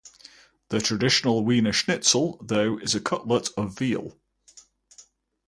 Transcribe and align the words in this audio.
The 0.69 0.79
traditional 0.81 1.45
'Wiener 1.45 1.73
Schnitzel' 1.73 2.39
though 2.43 2.79
is 2.79 2.95
a 2.95 2.99
cutlet 2.99 3.49
of 3.55 3.77
veal. 3.77 4.17